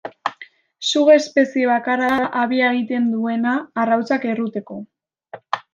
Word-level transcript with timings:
Suge-espezie 0.91 1.67
bakarra 1.73 2.09
da 2.13 2.17
habia 2.41 2.73
egiten 2.77 3.07
duena 3.13 3.55
arrautzak 3.85 4.31
erruteko. 4.35 4.85